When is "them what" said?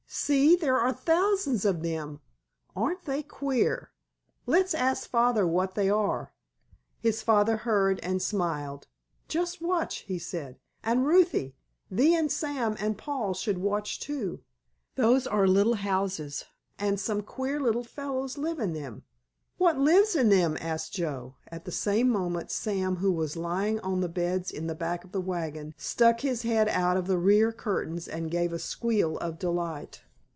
18.73-19.77